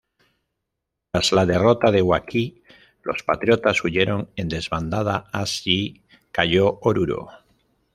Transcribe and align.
Tras 1.11 1.31
la 1.31 1.45
derrota 1.45 1.91
de 1.91 2.01
Huaqui 2.01 2.63
los 3.03 3.21
patriotas 3.21 3.83
huyeron 3.83 4.31
en 4.35 4.47
desbandada 4.49 5.29
así 5.31 6.01
cayo 6.31 6.79
Oruro. 6.81 7.29